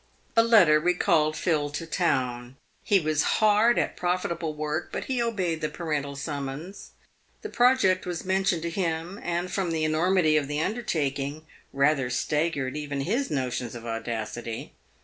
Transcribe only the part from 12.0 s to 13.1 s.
staggered even